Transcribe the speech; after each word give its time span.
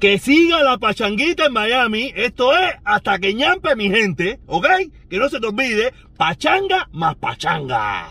Que 0.00 0.18
siga 0.18 0.62
la 0.62 0.78
pachanguita 0.78 1.46
en 1.46 1.52
Miami. 1.52 2.12
Esto 2.14 2.56
es 2.56 2.74
hasta 2.84 3.18
que 3.18 3.34
ñampe 3.34 3.74
mi 3.74 3.90
gente, 3.90 4.38
¿ok? 4.46 4.66
Que 5.10 5.18
no 5.18 5.28
se 5.28 5.40
te 5.40 5.46
olvide, 5.48 5.92
pachanga 6.16 6.88
más 6.92 7.16
pachanga. 7.16 8.08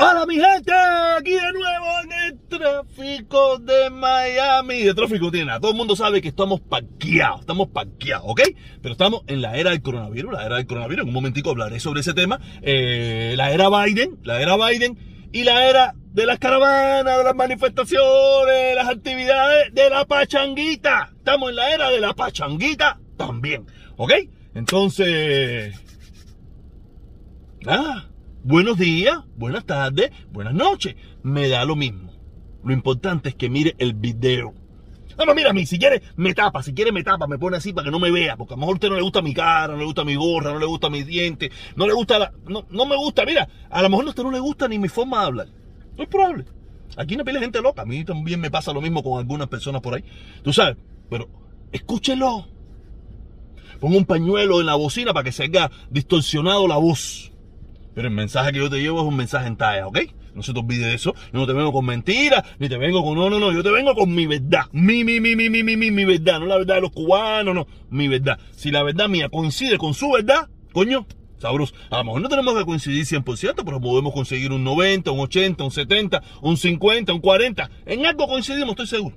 Hola 0.00 0.26
mi 0.26 0.36
gente, 0.36 0.72
aquí 1.18 1.32
de 1.32 1.52
nuevo 1.52 1.86
en 2.04 2.12
el 2.12 2.38
tráfico 2.46 3.58
de 3.58 3.90
Miami. 3.90 4.84
De 4.84 4.94
tráfico 4.94 5.28
tiene 5.32 5.46
nada, 5.46 5.58
todo 5.58 5.72
el 5.72 5.76
mundo 5.76 5.96
sabe 5.96 6.22
que 6.22 6.28
estamos 6.28 6.60
parqueados, 6.60 7.40
estamos 7.40 7.70
parqueados, 7.70 8.24
¿ok? 8.28 8.42
Pero 8.80 8.92
estamos 8.92 9.22
en 9.26 9.42
la 9.42 9.56
era 9.56 9.70
del 9.70 9.82
coronavirus, 9.82 10.34
la 10.34 10.46
era 10.46 10.54
del 10.54 10.68
coronavirus, 10.68 11.02
en 11.02 11.08
un 11.08 11.14
momentico 11.14 11.50
hablaré 11.50 11.80
sobre 11.80 12.02
ese 12.02 12.14
tema. 12.14 12.38
Eh, 12.62 13.34
la 13.36 13.50
era 13.50 13.68
Biden, 13.70 14.20
la 14.22 14.40
era 14.40 14.56
Biden 14.56 15.28
y 15.32 15.42
la 15.42 15.68
era 15.68 15.94
de 16.12 16.26
las 16.26 16.38
caravanas, 16.38 17.18
de 17.18 17.24
las 17.24 17.34
manifestaciones, 17.34 18.76
las 18.76 18.88
actividades 18.88 19.74
de 19.74 19.90
la 19.90 20.04
pachanguita. 20.04 21.10
Estamos 21.16 21.50
en 21.50 21.56
la 21.56 21.74
era 21.74 21.90
de 21.90 21.98
la 21.98 22.14
pachanguita 22.14 23.00
también, 23.16 23.66
¿ok? 23.96 24.12
Entonces... 24.54 25.74
Nada 27.62 28.08
buenos 28.44 28.78
días, 28.78 29.18
buenas 29.36 29.64
tardes, 29.64 30.10
buenas 30.30 30.54
noches. 30.54 30.96
Me 31.22 31.48
da 31.48 31.64
lo 31.64 31.76
mismo. 31.76 32.12
Lo 32.64 32.72
importante 32.72 33.30
es 33.30 33.34
que 33.34 33.48
mire 33.48 33.74
el 33.78 33.94
video. 33.94 34.54
No, 35.26 35.34
mira 35.34 35.50
a 35.50 35.52
mí, 35.52 35.66
si 35.66 35.78
quiere 35.78 36.00
me 36.16 36.32
tapa, 36.32 36.62
si 36.62 36.72
quiere 36.72 36.92
me 36.92 37.02
tapa, 37.02 37.26
me 37.26 37.38
pone 37.38 37.56
así 37.56 37.72
para 37.72 37.86
que 37.86 37.90
no 37.90 37.98
me 37.98 38.12
vea, 38.12 38.36
porque 38.36 38.54
a 38.54 38.56
lo 38.56 38.60
mejor 38.60 38.74
a 38.74 38.76
usted 38.76 38.88
no 38.88 38.94
le 38.94 39.02
gusta 39.02 39.20
mi 39.20 39.34
cara, 39.34 39.72
no 39.72 39.78
le 39.78 39.84
gusta 39.84 40.04
mi 40.04 40.14
gorra, 40.14 40.52
no 40.52 40.60
le 40.60 40.66
gusta 40.66 40.90
mis 40.90 41.06
dientes, 41.06 41.50
no 41.74 41.86
le 41.86 41.92
gusta 41.92 42.18
la... 42.20 42.32
No, 42.46 42.64
no 42.70 42.86
me 42.86 42.96
gusta, 42.96 43.24
mira, 43.24 43.48
a 43.68 43.82
lo 43.82 43.88
mejor 43.88 44.06
a 44.06 44.08
usted 44.10 44.22
no 44.22 44.30
le 44.30 44.38
gusta 44.38 44.68
ni 44.68 44.78
mi 44.78 44.88
forma 44.88 45.20
de 45.20 45.26
hablar. 45.26 45.48
No 45.96 46.04
es 46.04 46.08
probable. 46.08 46.44
Aquí 46.96 47.16
no 47.16 47.24
pile 47.24 47.40
gente 47.40 47.60
loca, 47.60 47.82
a 47.82 47.84
mí 47.84 48.04
también 48.04 48.40
me 48.40 48.50
pasa 48.50 48.72
lo 48.72 48.80
mismo 48.80 49.02
con 49.02 49.18
algunas 49.18 49.48
personas 49.48 49.82
por 49.82 49.94
ahí. 49.94 50.04
Tú 50.42 50.52
sabes, 50.52 50.76
pero 51.10 51.28
escúchelo. 51.72 52.46
Ponga 53.80 53.96
un 53.96 54.04
pañuelo 54.04 54.60
en 54.60 54.66
la 54.66 54.76
bocina 54.76 55.12
para 55.12 55.24
que 55.24 55.32
se 55.32 55.44
haya 55.44 55.70
distorsionado 55.90 56.68
la 56.68 56.76
voz. 56.76 57.32
Pero 57.94 58.08
el 58.08 58.14
mensaje 58.14 58.52
que 58.52 58.58
yo 58.58 58.70
te 58.70 58.80
llevo 58.80 59.00
es 59.00 59.06
un 59.06 59.16
mensaje 59.16 59.46
en 59.46 59.56
talla, 59.56 59.86
¿ok? 59.86 59.98
No 60.34 60.42
se 60.42 60.52
te 60.52 60.60
olvide 60.60 60.86
de 60.86 60.94
eso. 60.94 61.14
Yo 61.32 61.40
no 61.40 61.46
te 61.46 61.52
vengo 61.52 61.72
con 61.72 61.84
mentiras, 61.84 62.44
ni 62.58 62.68
te 62.68 62.78
vengo 62.78 63.02
con 63.02 63.16
no, 63.16 63.28
no, 63.28 63.40
no. 63.40 63.52
Yo 63.52 63.62
te 63.62 63.72
vengo 63.72 63.94
con 63.94 64.14
mi 64.14 64.26
verdad. 64.26 64.66
Mi, 64.72 65.02
mi, 65.02 65.20
mi, 65.20 65.34
mi, 65.34 65.50
mi, 65.50 65.62
mi, 65.62 65.76
mi, 65.76 65.90
mi 65.90 66.04
verdad. 66.04 66.38
No 66.38 66.46
la 66.46 66.58
verdad 66.58 66.76
de 66.76 66.80
los 66.82 66.92
cubanos, 66.92 67.54
no. 67.54 67.66
Mi 67.90 68.06
verdad. 68.06 68.38
Si 68.52 68.70
la 68.70 68.82
verdad 68.84 69.08
mía 69.08 69.28
coincide 69.28 69.78
con 69.78 69.94
su 69.94 70.12
verdad, 70.12 70.48
coño, 70.72 71.06
sabroso. 71.38 71.74
A 71.90 71.98
lo 71.98 72.04
mejor 72.04 72.20
no 72.22 72.28
tenemos 72.28 72.56
que 72.56 72.64
coincidir 72.64 73.04
100%, 73.04 73.64
pero 73.64 73.80
podemos 73.80 74.12
conseguir 74.12 74.52
un 74.52 74.62
90, 74.62 75.10
un 75.10 75.20
80, 75.20 75.64
un 75.64 75.70
70, 75.70 76.22
un 76.42 76.56
50, 76.56 77.12
un 77.12 77.20
40. 77.20 77.70
En 77.86 78.06
algo 78.06 78.28
coincidimos, 78.28 78.70
estoy 78.70 78.86
seguro. 78.86 79.16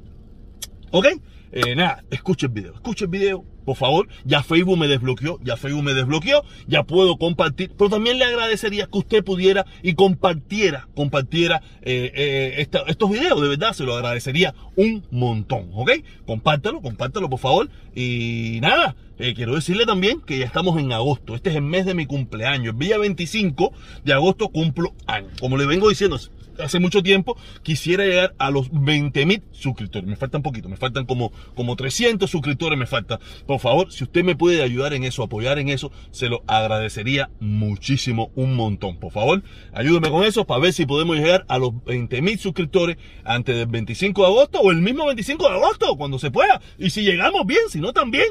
¿Ok? 0.91 1.08
Eh, 1.52 1.75
nada, 1.75 2.03
escuche 2.09 2.45
el 2.45 2.53
video, 2.53 2.73
escuche 2.73 3.06
el 3.06 3.11
video, 3.11 3.45
por 3.66 3.76
favor. 3.76 4.08
Ya 4.26 4.44
Facebook 4.44 4.78
me 4.78 4.88
desbloqueó, 4.88 5.40
ya 5.44 5.58
Facebook 5.58 5.84
me 5.84 5.94
desbloqueó, 5.94 6.44
ya 6.67 6.84
puedo 6.84 7.17
compartir. 7.17 7.72
Pero 7.78 7.90
también 7.90 8.20
le 8.20 8.26
agradecería 8.26 8.88
que 8.88 8.98
usted 8.98 9.23
pudiera 9.23 9.66
y 9.84 9.94
compartiera, 9.94 10.88
compartiera 10.95 11.62
eh, 11.81 12.12
eh, 12.16 12.68
estos 12.88 13.09
videos. 13.09 13.42
De 13.42 13.48
verdad, 13.48 13.73
se 13.73 13.84
lo 13.84 13.95
agradecería 13.95 14.53
un 14.76 15.06
montón, 15.12 15.70
¿ok? 15.73 15.92
Compártalo, 16.26 16.81
compártalo, 16.81 17.30
por 17.30 17.40
favor. 17.40 17.70
Y 17.95 18.59
nada, 18.62 18.95
quiero 19.18 19.56
decirle 19.56 19.86
también 19.86 20.22
que 20.22 20.40
ya 20.40 20.46
estamos 20.46 20.80
en 20.80 20.92
agosto. 20.92 21.36
Este 21.36 21.50
es 21.50 21.56
el 21.56 21.64
mes 21.64 21.86
de 21.86 21.94
mi 21.94 22.06
cumpleaños. 22.06 22.73
El 22.73 22.80
día 22.80 22.98
25 22.98 23.73
de 24.03 24.14
agosto 24.14 24.50
cumplo 24.50 24.94
año. 25.08 25.30
Como 25.40 25.58
le 25.58 25.66
vengo 25.66 25.90
diciendo, 25.90 26.18
hace 26.64 26.80
mucho 26.80 27.04
tiempo, 27.04 27.38
quisiera 27.64 28.06
llegar 28.06 28.35
a 28.38 28.52
los 28.52 28.69
20 28.72 29.25
mil 29.25 29.44
suscriptores. 29.52 30.08
Me 30.08 30.16
faltan 30.16 30.41
poquito, 30.41 30.69
me 30.69 30.78
faltan 30.78 31.06
como, 31.06 31.31
como 31.56 31.75
300 31.75 32.30
suscriptores, 32.30 32.78
me 32.78 32.88
falta. 32.88 33.19
Por 33.46 33.59
favor, 33.59 33.91
si 33.91 34.03
usted 34.03 34.24
me 34.24 34.35
puede 34.35 34.62
ayudar 34.63 34.94
en 34.94 35.03
eso, 35.03 35.24
apoyar 35.24 35.59
en 35.59 35.69
eso, 35.69 35.91
se 36.12 36.30
lo 36.30 36.44
agradecería 36.47 37.30
muchísimo, 37.40 38.31
un 38.35 38.56
montón. 38.56 38.97
Por 38.97 39.12
favor, 39.12 39.44
ayúdeme 39.74 40.09
con 40.09 40.24
eso 40.24 40.46
para 40.46 40.62
ver 40.62 40.74
si 40.74 40.85
podemos 40.85 41.18
llegar 41.18 41.46
a 41.47 41.58
los 41.58 41.84
20 41.84 42.22
mil 42.22 42.40
suscriptores 42.40 42.97
antes 43.24 43.56
del 43.56 43.68
25 43.68 44.22
de 44.22 44.28
agosto 44.28 44.59
o 44.59 44.72
el 44.72 44.81
mismo 44.81 45.06
25 45.06 45.50
de 45.50 45.56
agosto, 45.56 45.96
cuando 45.97 46.19
se 46.19 46.31
pueda. 46.31 46.62
Y 46.78 46.90
si 46.90 47.03
llegamos 47.03 47.46
bien, 47.46 47.62
si 47.69 47.80
no 47.80 47.94
también, 47.94 48.28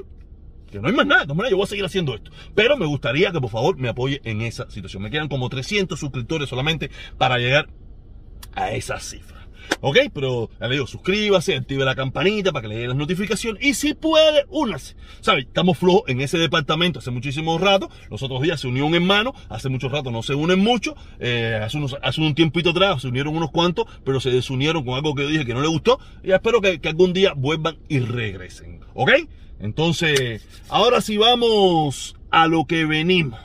que 0.70 0.80
no 0.80 0.88
hay 0.88 0.94
más 0.94 1.06
nada, 1.06 1.24
de 1.24 1.34
manera 1.34 1.50
yo 1.50 1.56
voy 1.56 1.64
a 1.64 1.68
seguir 1.68 1.84
haciendo 1.84 2.14
esto. 2.14 2.30
Pero 2.54 2.76
me 2.76 2.86
gustaría 2.86 3.32
que 3.32 3.40
por 3.40 3.50
favor 3.50 3.76
me 3.76 3.88
apoye 3.88 4.20
en 4.24 4.40
esa 4.42 4.70
situación. 4.70 5.02
Me 5.02 5.10
quedan 5.10 5.28
como 5.28 5.48
300 5.48 5.98
suscriptores 5.98 6.48
solamente 6.48 6.90
para 7.18 7.38
llegar 7.38 7.68
a 8.54 8.72
esa 8.72 8.98
cifra. 9.00 9.40
¿Ok? 9.82 9.96
Pero 10.12 10.50
le 10.60 10.68
digo, 10.68 10.86
suscríbase, 10.86 11.56
active 11.56 11.84
la 11.84 11.94
campanita 11.94 12.52
para 12.52 12.62
que 12.62 12.68
le 12.68 12.74
lleguen 12.74 12.90
las 12.90 12.98
notificaciones. 12.98 13.64
Y 13.64 13.74
si 13.74 13.94
puede, 13.94 14.44
únase. 14.48 14.94
¿Sabes? 15.20 15.46
Estamos 15.46 15.78
flojos 15.78 16.02
en 16.08 16.20
ese 16.20 16.38
departamento 16.38 16.98
hace 16.98 17.10
muchísimo 17.10 17.58
rato. 17.58 17.90
Los 18.10 18.22
otros 18.22 18.42
días 18.42 18.60
se 18.60 18.68
unió 18.68 18.86
un 18.86 18.94
hermano. 18.94 19.34
Hace 19.48 19.68
mucho 19.68 19.88
rato 19.88 20.10
no 20.10 20.22
se 20.22 20.34
unen 20.34 20.58
mucho. 20.58 20.94
Eh, 21.18 21.58
hace, 21.62 21.78
unos, 21.78 21.96
hace 22.02 22.20
un 22.20 22.34
tiempito 22.34 22.70
atrás 22.70 23.02
se 23.02 23.08
unieron 23.08 23.36
unos 23.36 23.50
cuantos, 23.50 23.86
pero 24.04 24.20
se 24.20 24.30
desunieron 24.30 24.84
con 24.84 24.94
algo 24.94 25.14
que 25.14 25.22
yo 25.22 25.28
dije 25.28 25.46
que 25.46 25.54
no 25.54 25.62
le 25.62 25.68
gustó. 25.68 25.98
Y 26.22 26.32
espero 26.32 26.60
que, 26.60 26.80
que 26.80 26.88
algún 26.88 27.12
día 27.12 27.32
vuelvan 27.34 27.78
y 27.88 28.00
regresen. 28.00 28.80
¿Ok? 28.94 29.12
Entonces, 29.60 30.46
ahora 30.68 31.00
sí 31.00 31.16
vamos 31.16 32.16
a 32.30 32.46
lo 32.48 32.66
que 32.66 32.84
venimos. 32.84 33.40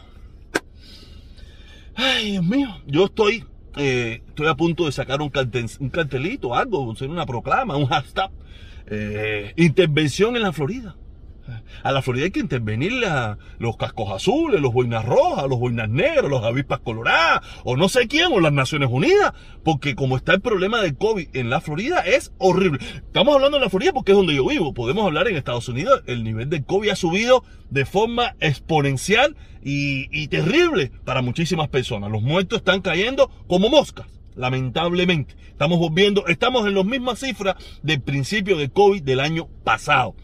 Ay, 1.96 2.32
Dios 2.32 2.44
mío, 2.44 2.70
yo 2.88 3.06
estoy 3.06 3.46
eh, 3.78 4.22
estoy 4.28 4.48
a 4.48 4.56
punto 4.56 4.86
de 4.86 4.92
sacar 4.92 5.22
un, 5.22 5.30
cartelito, 5.30 6.56
algo, 6.56 6.94
una 7.02 7.26
proclama, 7.26 7.78
un 7.78 7.88
hashtag. 7.88 8.32
Eh, 8.88 9.54
intervención 9.56 10.36
en 10.36 10.44
la 10.44 10.54
Florida. 10.54 10.96
A 11.84 11.92
la 11.92 12.02
Florida 12.02 12.26
hay 12.26 12.32
que 12.32 12.40
intervenir 12.40 12.94
los 13.60 13.78
cascos 13.78 14.12
azules, 14.12 14.62
los 14.62 14.74
boinas 14.74 15.06
rojas, 15.06 15.46
los 15.48 15.60
boinas 15.60 15.90
negras, 15.90 16.30
los 16.30 16.44
avispas 16.44 16.80
coloradas, 16.80 17.42
o 17.64 17.76
no 17.78 17.90
sé 17.90 18.08
quién, 18.08 18.32
o 18.32 18.40
las 18.40 18.54
Naciones 18.54 18.90
Unidas, 18.92 19.34
porque 19.64 19.96
como 19.96 20.18
está 20.18 20.34
el 20.34 20.42
problema 20.42 20.82
del 20.82 20.98
COVID 20.98 21.30
en 21.34 21.50
la 21.50 21.62
Florida 21.62 22.00
es 22.02 22.34
horrible. 22.38 22.80
Estamos 22.96 23.36
hablando 23.36 23.58
de 23.58 23.64
la 23.64 23.70
Florida 23.70 23.94
porque 23.94 24.12
es 24.12 24.18
donde 24.18 24.36
yo 24.36 24.48
vivo. 24.48 24.74
Podemos 24.74 25.06
hablar 25.06 25.28
en 25.28 25.36
Estados 25.36 25.68
Unidos, 25.70 26.04
el 26.08 26.24
nivel 26.24 26.50
del 26.50 26.66
COVID 26.66 26.90
ha 26.90 26.96
subido 26.96 27.44
de 27.70 27.86
forma 27.86 28.36
exponencial 28.40 29.36
y, 29.64 30.08
y 30.12 30.28
terrible 30.28 30.92
para 31.04 31.22
muchísimas 31.22 31.70
personas. 31.70 32.12
Los 32.12 32.22
muertos 32.22 32.58
están 32.58 32.82
cayendo 32.82 33.30
como 33.48 33.70
moscas 33.70 34.08
lamentablemente. 34.36 35.36
Estamos 35.50 35.80
volviendo, 35.80 36.28
estamos 36.28 36.68
en 36.68 36.76
las 36.76 36.86
mismas 36.86 37.20
cifras 37.20 37.56
del 37.82 38.02
principio 38.02 38.58
de 38.58 38.70
COVID 38.70 39.02
del 39.02 39.22
año 39.22 39.48
pasado. 39.64 40.16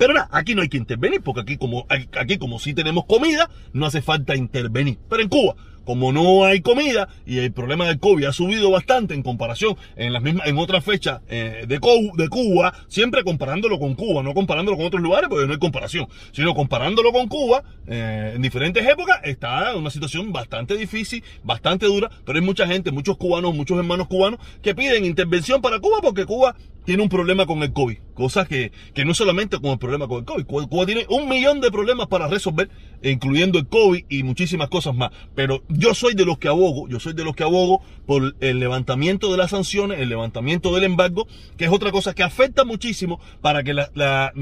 Pero 0.00 0.14
nada, 0.14 0.30
aquí 0.32 0.54
no 0.54 0.62
hay 0.62 0.70
que 0.70 0.78
intervenir, 0.78 1.20
porque 1.20 1.42
aquí 1.42 1.58
como, 1.58 1.84
aquí 1.90 2.38
como 2.38 2.58
sí 2.58 2.72
tenemos 2.72 3.04
comida, 3.04 3.50
no 3.74 3.84
hace 3.84 4.00
falta 4.00 4.34
intervenir. 4.34 4.96
Pero 5.10 5.20
en 5.22 5.28
Cuba, 5.28 5.56
como 5.84 6.10
no 6.10 6.46
hay 6.46 6.62
comida 6.62 7.08
y 7.26 7.38
el 7.38 7.52
problema 7.52 7.86
del 7.86 7.98
COVID 7.98 8.24
ha 8.24 8.32
subido 8.32 8.70
bastante 8.70 9.12
en 9.12 9.22
comparación 9.22 9.76
en 9.96 10.12
las 10.12 10.22
mismas 10.22 10.46
en 10.46 10.56
otras 10.56 10.84
fechas 10.84 11.20
eh, 11.28 11.64
de, 11.68 11.78
Cuba, 11.80 12.72
siempre 12.88 13.24
comparándolo 13.24 13.78
con 13.78 13.94
Cuba, 13.94 14.22
no 14.22 14.32
comparándolo 14.32 14.78
con 14.78 14.86
otros 14.86 15.02
lugares 15.02 15.28
porque 15.28 15.46
no 15.46 15.52
hay 15.52 15.58
comparación, 15.58 16.06
sino 16.32 16.54
comparándolo 16.54 17.12
con 17.12 17.28
Cuba 17.28 17.62
eh, 17.86 18.32
en 18.36 18.40
diferentes 18.40 18.86
épocas 18.86 19.20
está 19.24 19.74
una 19.76 19.90
situación 19.90 20.32
bastante 20.32 20.76
difícil, 20.76 21.22
bastante 21.42 21.86
dura, 21.86 22.10
pero 22.24 22.38
hay 22.38 22.44
mucha 22.44 22.66
gente, 22.66 22.90
muchos 22.90 23.18
cubanos, 23.18 23.54
muchos 23.54 23.76
hermanos 23.76 24.06
cubanos 24.06 24.40
que 24.62 24.74
piden 24.74 25.04
intervención 25.04 25.60
para 25.60 25.78
Cuba 25.78 25.98
porque 26.00 26.24
Cuba 26.24 26.54
tiene 26.90 27.04
un 27.04 27.08
problema 27.08 27.46
con 27.46 27.62
el 27.62 27.72
COVID, 27.72 27.98
cosas 28.14 28.48
que, 28.48 28.72
que 28.94 29.04
no 29.04 29.14
solamente 29.14 29.60
con 29.60 29.70
el 29.70 29.78
problema 29.78 30.08
con 30.08 30.18
el 30.18 30.24
COVID, 30.24 30.66
Cuba 30.66 30.86
tiene 30.86 31.06
un 31.08 31.28
millón 31.28 31.60
de 31.60 31.70
problemas 31.70 32.08
para 32.08 32.26
resolver, 32.26 32.68
incluyendo 33.00 33.60
el 33.60 33.68
COVID 33.68 34.06
y 34.08 34.24
muchísimas 34.24 34.68
cosas 34.70 34.96
más, 34.96 35.12
pero 35.36 35.62
yo 35.68 35.94
soy 35.94 36.14
de 36.14 36.24
los 36.24 36.38
que 36.38 36.48
abogo, 36.48 36.88
yo 36.88 36.98
soy 36.98 37.12
de 37.12 37.22
los 37.22 37.36
que 37.36 37.44
abogo 37.44 37.80
por 38.06 38.34
el 38.40 38.58
levantamiento 38.58 39.30
de 39.30 39.36
las 39.38 39.50
sanciones, 39.50 40.00
el 40.00 40.08
levantamiento 40.08 40.74
del 40.74 40.82
embargo, 40.82 41.28
que 41.56 41.66
es 41.66 41.70
otra 41.70 41.92
cosa 41.92 42.12
que 42.12 42.24
afecta 42.24 42.64
muchísimo 42.64 43.20
para 43.40 43.62
que 43.62 43.72
la, 43.72 43.88
la, 43.94 44.32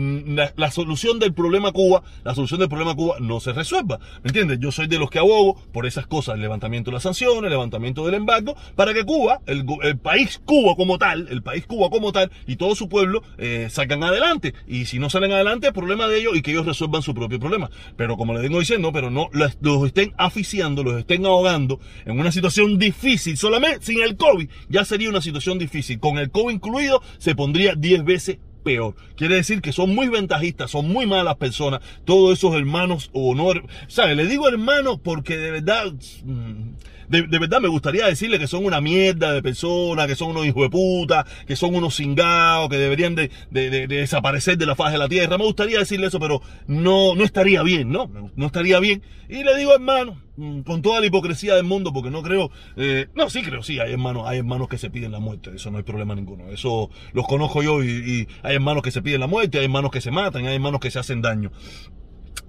la, 0.56 0.70
solución 0.70 1.18
del 1.18 1.34
problema 1.34 1.70
Cuba, 1.72 2.02
la 2.24 2.34
solución 2.34 2.60
del 2.60 2.70
problema 2.70 2.94
Cuba 2.94 3.16
no 3.20 3.40
se 3.40 3.52
resuelva. 3.52 3.98
¿Me 4.22 4.28
entiendes? 4.28 4.58
Yo 4.58 4.72
soy 4.72 4.86
de 4.86 4.98
los 4.98 5.10
que 5.10 5.18
abogo 5.18 5.60
por 5.70 5.84
esas 5.84 6.06
cosas, 6.06 6.36
el 6.36 6.40
levantamiento 6.40 6.90
de 6.90 6.94
las 6.94 7.02
sanciones, 7.02 7.44
el 7.44 7.50
levantamiento 7.50 8.06
del 8.06 8.14
embargo, 8.14 8.56
para 8.74 8.94
que 8.94 9.04
Cuba, 9.04 9.42
el, 9.44 9.66
el 9.82 9.98
país 9.98 10.40
Cuba 10.46 10.74
como 10.76 10.96
tal, 10.96 11.28
el 11.28 11.42
país 11.42 11.66
Cuba 11.66 11.90
como 11.90 12.10
tal 12.10 12.30
y 12.46 12.56
todo 12.56 12.74
su 12.74 12.88
pueblo 12.88 13.22
eh, 13.38 13.68
salgan 13.70 14.02
adelante. 14.02 14.54
Y 14.66 14.86
si 14.86 14.98
no 14.98 15.10
salen 15.10 15.32
adelante, 15.32 15.68
es 15.68 15.72
problema 15.72 16.08
de 16.08 16.18
ellos 16.18 16.36
y 16.36 16.42
que 16.42 16.50
ellos 16.50 16.66
resuelvan 16.66 17.02
su 17.02 17.14
propio 17.14 17.38
problema. 17.38 17.70
Pero 17.96 18.16
como 18.16 18.32
les 18.32 18.42
vengo 18.42 18.60
diciendo, 18.60 18.92
pero 18.92 19.10
no 19.10 19.28
los 19.32 19.86
estén 19.86 20.14
aficiando, 20.16 20.82
los 20.82 20.98
estén 20.98 21.26
ahogando 21.26 21.80
en 22.04 22.18
una 22.18 22.32
situación 22.32 22.78
difícil. 22.78 23.36
Solamente 23.36 23.86
sin 23.86 24.00
el 24.00 24.16
COVID 24.16 24.48
ya 24.68 24.84
sería 24.84 25.08
una 25.08 25.20
situación 25.20 25.58
difícil. 25.58 26.00
Con 26.00 26.18
el 26.18 26.30
COVID 26.30 26.54
incluido 26.54 27.02
se 27.18 27.34
pondría 27.34 27.74
10 27.74 28.04
veces 28.04 28.38
peor. 28.62 28.94
Quiere 29.16 29.36
decir 29.36 29.60
que 29.62 29.72
son 29.72 29.94
muy 29.94 30.08
ventajistas, 30.08 30.70
son 30.70 30.88
muy 30.88 31.06
malas 31.06 31.36
personas, 31.36 31.80
todos 32.04 32.36
esos 32.38 32.54
hermanos 32.54 33.10
o 33.12 33.30
honor. 33.30 33.64
¿Sabes? 33.86 34.16
Le 34.16 34.26
digo 34.26 34.48
hermanos 34.48 35.00
porque 35.02 35.36
de 35.36 35.50
verdad... 35.50 35.92
Mm, 36.24 36.74
de, 37.08 37.38
verdad 37.38 37.60
me 37.60 37.68
gustaría 37.68 38.06
decirle 38.06 38.38
que 38.38 38.46
son 38.46 38.64
una 38.64 38.80
mierda 38.80 39.32
de 39.32 39.42
personas, 39.42 40.06
que 40.06 40.14
son 40.14 40.30
unos 40.30 40.46
hijos 40.46 40.62
de 40.62 40.70
puta, 40.70 41.26
que 41.46 41.56
son 41.56 41.74
unos 41.74 41.96
cingados, 41.96 42.68
que 42.68 42.76
deberían 42.76 43.14
de, 43.14 43.30
desaparecer 43.50 44.58
de 44.58 44.66
la 44.66 44.74
faz 44.74 44.92
de 44.92 44.98
la 44.98 45.08
tierra. 45.08 45.38
Me 45.38 45.44
gustaría 45.44 45.78
decirle 45.78 46.08
eso, 46.08 46.20
pero 46.20 46.42
no, 46.66 47.14
no 47.14 47.24
estaría 47.24 47.62
bien, 47.62 47.90
¿no? 47.90 48.10
No 48.36 48.46
estaría 48.46 48.78
bien. 48.80 49.02
Y 49.28 49.44
le 49.44 49.56
digo, 49.56 49.74
hermano, 49.74 50.20
mm, 50.36 50.60
con 50.60 50.80
toda 50.82 51.00
la 51.00 51.06
hipocresía 51.06 51.54
del 51.54 51.64
mundo, 51.64 51.92
porque 51.92 52.10
no 52.10 52.22
creo, 52.22 52.50
eh, 52.76 53.08
no, 53.14 53.28
sí 53.28 53.42
creo, 53.42 53.62
sí, 53.62 53.78
hay 53.78 53.92
hermanos, 53.92 54.26
hay 54.26 54.38
hermanos 54.38 54.68
que 54.68 54.78
se 54.78 54.88
piden 54.88 55.12
la 55.12 55.18
muerte, 55.18 55.50
eso 55.54 55.70
no 55.70 55.76
hay 55.76 55.84
problema 55.84 56.14
ninguno, 56.14 56.48
eso 56.48 56.90
los 57.12 57.26
conozco 57.26 57.62
yo 57.62 57.82
y, 57.82 57.88
y 57.88 58.28
hay 58.42 58.54
hermanos 58.54 58.82
que 58.82 58.90
se 58.90 59.02
piden 59.02 59.20
la 59.20 59.26
muerte, 59.26 59.58
hay 59.58 59.64
hermanos 59.64 59.90
que 59.90 60.00
se 60.00 60.10
matan, 60.10 60.46
hay 60.46 60.54
hermanos 60.54 60.80
que 60.80 60.90
se 60.90 60.98
hacen 60.98 61.20
daño 61.20 61.52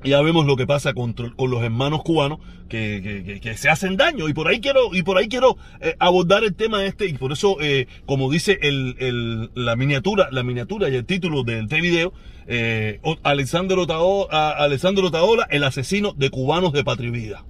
ya 0.04 0.22
vemos 0.22 0.46
lo 0.46 0.56
que 0.56 0.66
pasa 0.68 0.94
con, 0.94 1.14
con 1.14 1.52
los 1.52 1.64
hermanos 1.64 2.04
cubanos 2.04 2.40
que, 2.68 3.40
que, 3.42 3.58
se 3.58 3.70
hacen 3.70 3.98
daño. 3.98 4.30
Y 4.30 4.34
por 4.34 4.48
ahí 4.48 4.62
quiero 4.62 4.94
y 4.94 5.04
por 5.04 5.18
ahí 5.18 5.28
quiero 5.28 5.58
eh, 5.82 5.96
abordar 6.00 6.44
el 6.44 6.56
tema 6.56 6.86
este 6.86 7.08
y 7.08 7.14
por 7.14 7.32
eso 7.32 7.58
eh, 7.62 7.88
como 8.06 8.30
dice 8.32 8.60
el, 8.62 8.96
el, 9.00 9.52
la 9.56 9.76
miniatura 9.76 10.30
la 10.32 10.44
miniatura 10.44 10.90
y 10.90 10.96
el 10.96 11.06
título 11.06 11.44
del 11.44 11.64
este 11.64 11.82
video 11.82 12.14
eh, 12.48 13.00
Alexandro 13.24 13.84
Otaola, 13.84 15.48
el 15.50 15.64
asesino 15.64 16.14
de 16.14 16.30
cubanos 16.30 16.74
de 16.74 16.84
patria 16.84 17.12
vida 17.12 17.46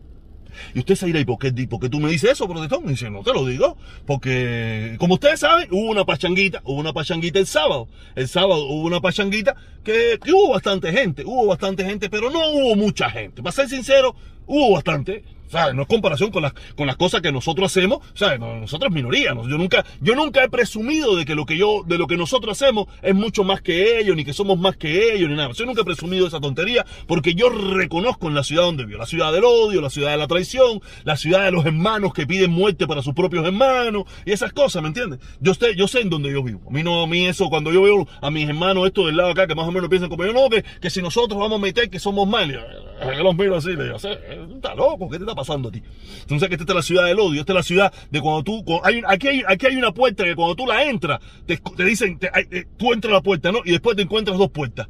y 0.74 0.80
usted 0.80 0.96
se 0.96 1.06
dirá, 1.06 1.20
¿y 1.20 1.26
por 1.26 1.40
qué, 1.40 1.52
tú 1.52 2.00
me 2.00 2.10
dices 2.10 2.32
eso, 2.32 2.48
protestón? 2.48 2.86
Y 2.86 2.90
dice, 2.90 3.10
no 3.10 3.24
te 3.24 3.34
lo 3.34 3.46
digo, 3.46 3.78
porque 4.06 4.96
como 5.00 5.16
ustedes 5.16 5.40
saben, 5.40 5.68
hubo 5.72 5.90
una 5.90 6.06
pachanguita, 6.06 6.62
hubo 6.66 6.80
una 6.80 6.94
pachanguita 6.94 7.40
el 7.40 7.48
sábado. 7.48 7.88
El 8.16 8.28
sábado 8.28 8.66
hubo 8.66 8.84
una 8.86 9.02
pachanguita 9.02 9.56
que 9.84 10.20
hubo 10.32 10.50
bastante 10.50 10.92
gente, 10.92 11.24
hubo 11.26 11.48
bastante 11.48 11.84
gente, 11.86 12.10
pero 12.10 12.30
no 12.30 12.50
hubo 12.50 12.76
mucha 12.76 13.10
gente. 13.10 13.42
Para 13.42 13.56
ser 13.56 13.70
sincero, 13.70 14.16
hubo 14.50 14.74
bastante. 14.74 15.24
¿sabes? 15.50 15.76
No 15.76 15.82
es 15.82 15.88
comparación 15.88 16.32
con 16.32 16.44
las, 16.44 16.54
con 16.76 16.88
las 16.88 16.96
cosas 16.96 17.22
que 17.22 17.32
nosotros 17.32 17.72
hacemos, 17.72 18.00
¿sabes? 18.14 18.40
Nosotros 18.40 18.92
minoría, 18.92 19.34
yo 19.34 19.58
nunca, 19.58 19.86
yo 20.00 20.16
nunca 20.16 20.44
he 20.44 20.50
presumido 20.50 21.16
de 21.16 21.26
que 21.26 21.36
lo 21.36 21.46
que 21.46 21.58
yo, 21.58 21.84
de 21.86 21.98
lo 21.98 22.08
que 22.08 22.18
nosotros 22.18 22.62
hacemos 22.62 22.88
es 23.02 23.16
mucho 23.16 23.44
más 23.44 23.62
que 23.62 24.00
ellos, 24.00 24.16
ni 24.16 24.24
que 24.24 24.34
somos 24.34 24.60
más 24.60 24.78
que 24.78 25.14
ellos, 25.14 25.30
ni 25.30 25.36
nada. 25.36 25.52
Yo 25.54 25.66
nunca 25.66 25.82
he 25.82 25.86
presumido 25.86 26.28
esa 26.28 26.40
tontería, 26.40 26.86
porque 27.08 27.34
yo 27.34 27.50
reconozco 27.50 28.28
en 28.28 28.36
la 28.36 28.44
ciudad 28.44 28.64
donde 28.64 28.86
vivo, 28.86 29.00
la 29.00 29.06
ciudad 29.06 29.34
del 29.34 29.44
odio, 29.44 29.82
la 29.82 29.90
ciudad 29.90 30.12
de 30.12 30.18
la 30.18 30.28
traición, 30.28 30.82
la 31.04 31.18
ciudad 31.18 31.46
de 31.46 31.52
los 31.52 31.66
hermanos 31.66 32.14
que 32.14 32.28
piden 32.28 32.52
muerte 32.52 32.88
para 32.88 33.02
sus 33.02 33.14
propios 33.14 33.46
hermanos, 33.46 34.04
y 34.26 34.32
esas 34.32 34.54
cosas, 34.54 34.82
¿me 34.82 34.90
entiendes? 34.90 35.20
Yo 35.40 35.54
sé, 35.54 35.76
yo 35.76 35.88
sé 35.88 36.02
en 36.02 36.10
dónde 36.10 36.32
yo 36.32 36.44
vivo. 36.44 36.62
A 36.68 36.72
mí 36.72 36.84
no, 36.84 37.04
a 37.04 37.08
mí 37.08 37.26
eso, 37.26 37.50
cuando 37.50 37.72
yo 37.72 37.82
veo 37.82 38.08
a 38.22 38.30
mis 38.30 38.48
hermanos 38.48 38.86
esto 38.86 39.08
del 39.08 39.18
lado 39.18 39.32
acá, 39.32 39.48
que 39.48 39.56
más 39.56 39.68
o 39.68 39.72
menos 39.72 39.90
piensan 39.90 40.10
como 40.10 40.26
yo, 40.26 40.34
no, 40.34 40.50
que, 40.50 40.64
que 40.80 40.90
si 40.90 41.02
nosotros 41.02 41.40
vamos 41.40 41.58
a 41.60 41.62
meter 41.62 41.90
que 41.90 42.00
somos 42.00 42.28
mal, 42.28 42.52
yo 42.52 43.24
los 43.24 43.36
miro 43.36 43.56
así, 43.56 43.70
le 43.76 43.86
digo, 43.86 43.98
está 44.44 44.76
loco, 44.76 45.10
¿qué 45.10 45.18
te 45.18 45.24
está 45.24 45.36
pasando 45.36 45.70
a 45.70 45.72
ti? 45.72 45.82
Entonces 46.22 46.48
que 46.48 46.56
esta 46.56 46.72
es 46.72 46.76
la 46.76 46.82
ciudad 46.82 47.06
del 47.06 47.20
odio, 47.20 47.42
esta 47.42 47.54
es 47.54 47.56
la 47.56 47.64
ciudad 47.64 47.94
de 48.10 48.22
cuando 48.22 48.44
tú, 48.44 48.64
aquí, 48.84 49.28
hay, 49.28 49.44
aquí 49.48 49.66
hay 49.68 49.76
una 49.76 49.92
puerta 49.92 50.24
que 50.24 50.36
cuando 50.36 50.56
tú 50.56 50.66
la 50.66 50.84
entras, 50.84 51.20
te, 51.46 51.60
dicen, 51.84 52.20
eh, 52.22 52.66
tú 52.78 52.94
entras 52.94 53.12
a 53.12 53.16
la 53.16 53.22
puerta, 53.22 53.52
¿no? 53.52 53.60
Y 53.66 53.72
después 53.72 53.96
te 53.96 54.04
encuentras 54.04 54.38
dos 54.38 54.50
puertas. 54.52 54.88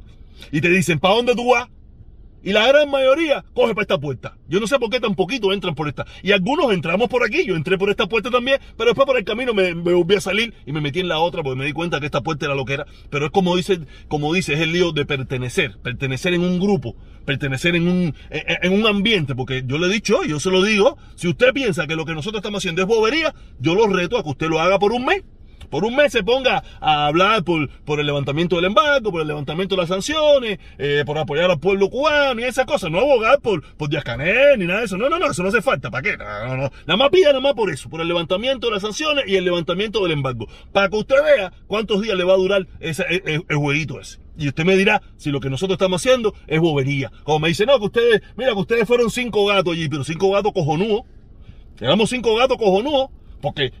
Y 0.52 0.60
te 0.60 0.68
dicen, 0.68 0.98
¿para 0.98 1.14
dónde 1.14 1.34
tú 1.34 1.50
vas? 1.50 1.68
Y 2.42 2.52
la 2.52 2.66
gran 2.66 2.90
mayoría 2.90 3.44
coge 3.54 3.74
para 3.74 3.82
esta 3.82 3.98
puerta. 3.98 4.36
Yo 4.48 4.60
no 4.60 4.66
sé 4.66 4.78
por 4.78 4.90
qué 4.90 5.00
tan 5.00 5.14
poquito 5.14 5.52
entran 5.52 5.74
por 5.74 5.88
esta. 5.88 6.06
Y 6.22 6.32
algunos 6.32 6.72
entramos 6.72 7.08
por 7.08 7.24
aquí. 7.24 7.44
Yo 7.46 7.56
entré 7.56 7.76
por 7.76 7.90
esta 7.90 8.06
puerta 8.06 8.30
también. 8.30 8.58
Pero 8.76 8.90
después 8.90 9.06
por 9.06 9.16
el 9.16 9.24
camino 9.24 9.52
me, 9.52 9.74
volví 9.74 10.14
a 10.14 10.20
salir 10.20 10.54
y 10.66 10.72
me 10.72 10.80
metí 10.80 11.00
en 11.00 11.08
la 11.08 11.18
otra 11.18 11.42
porque 11.42 11.58
me 11.58 11.66
di 11.66 11.72
cuenta 11.72 12.00
que 12.00 12.06
esta 12.06 12.22
puerta 12.22 12.46
era 12.46 12.54
lo 12.54 12.64
que 12.64 12.74
era. 12.74 12.86
Pero 13.10 13.26
es 13.26 13.30
como 13.30 13.56
dice, 13.56 13.80
como 14.08 14.32
dice, 14.32 14.54
es 14.54 14.60
el 14.60 14.72
lío 14.72 14.92
de 14.92 15.04
pertenecer. 15.04 15.78
Pertenecer 15.82 16.34
en 16.34 16.42
un 16.42 16.58
grupo. 16.58 16.96
Pertenecer 17.24 17.76
en 17.76 17.88
un, 17.88 18.14
en, 18.30 18.72
un 18.72 18.86
ambiente. 18.86 19.34
Porque 19.34 19.62
yo 19.66 19.78
le 19.78 19.86
he 19.86 19.90
dicho, 19.90 20.24
yo 20.24 20.40
se 20.40 20.50
lo 20.50 20.62
digo. 20.62 20.96
Si 21.16 21.28
usted 21.28 21.52
piensa 21.52 21.86
que 21.86 21.96
lo 21.96 22.04
que 22.04 22.14
nosotros 22.14 22.40
estamos 22.40 22.60
haciendo 22.60 22.82
es 22.82 22.88
bobería, 22.88 23.34
yo 23.58 23.74
lo 23.74 23.86
reto 23.86 24.16
a 24.16 24.22
que 24.22 24.30
usted 24.30 24.48
lo 24.48 24.60
haga 24.60 24.78
por 24.78 24.92
un 24.92 25.04
mes 25.04 25.22
por 25.70 25.84
un 25.84 25.96
mes 25.96 26.12
se 26.12 26.22
ponga 26.22 26.62
a 26.80 27.06
hablar 27.06 27.44
por, 27.44 27.68
por 27.84 28.00
el 28.00 28.06
levantamiento 28.06 28.56
del 28.56 28.66
embargo, 28.66 29.12
por 29.12 29.22
el 29.22 29.28
levantamiento 29.28 29.76
de 29.76 29.82
las 29.82 29.88
sanciones, 29.88 30.58
eh, 30.78 31.04
por 31.06 31.16
apoyar 31.16 31.50
al 31.50 31.58
pueblo 31.58 31.88
cubano 31.88 32.40
y 32.40 32.44
esas 32.44 32.66
cosas. 32.66 32.90
No 32.90 32.98
abogar 32.98 33.40
por, 33.40 33.62
por 33.76 33.88
Díaz 33.88 34.04
Canel 34.04 34.58
ni 34.58 34.66
nada 34.66 34.80
de 34.80 34.86
eso. 34.86 34.96
No, 34.96 35.08
no, 35.08 35.18
no, 35.18 35.30
eso 35.30 35.42
no 35.42 35.48
hace 35.48 35.62
falta. 35.62 35.90
¿Para 35.90 36.02
qué? 36.02 36.16
No, 36.16 36.48
no, 36.48 36.56
no. 36.56 36.72
Nada 36.86 36.96
más 36.96 37.10
pida 37.10 37.28
nada 37.28 37.40
más 37.40 37.54
por 37.54 37.70
eso, 37.70 37.88
por 37.88 38.00
el 38.00 38.08
levantamiento 38.08 38.66
de 38.66 38.74
las 38.74 38.82
sanciones 38.82 39.24
y 39.26 39.36
el 39.36 39.44
levantamiento 39.44 40.02
del 40.02 40.12
embargo. 40.12 40.46
Para 40.72 40.88
que 40.88 40.96
usted 40.96 41.16
vea 41.22 41.52
cuántos 41.66 42.02
días 42.02 42.16
le 42.16 42.24
va 42.24 42.34
a 42.34 42.36
durar 42.36 42.66
ese, 42.80 43.04
e, 43.08 43.40
el 43.48 43.56
jueguito 43.56 44.00
ese. 44.00 44.18
Y 44.36 44.48
usted 44.48 44.64
me 44.64 44.76
dirá 44.76 45.02
si 45.16 45.30
lo 45.30 45.40
que 45.40 45.50
nosotros 45.50 45.74
estamos 45.74 46.00
haciendo 46.00 46.34
es 46.46 46.60
bobería. 46.60 47.12
Como 47.24 47.40
me 47.40 47.48
dice, 47.48 47.66
no, 47.66 47.78
que 47.78 47.84
ustedes, 47.86 48.22
mira, 48.36 48.52
que 48.52 48.58
ustedes 48.58 48.88
fueron 48.88 49.10
cinco 49.10 49.46
gatos 49.46 49.74
allí, 49.74 49.88
pero 49.88 50.02
cinco 50.02 50.30
gatos 50.30 50.52
cojonudos. 50.52 51.02
Éramos 51.78 52.10
cinco 52.10 52.34
gatos 52.36 52.56
cojonudos, 52.56 53.10
porque 53.40 53.72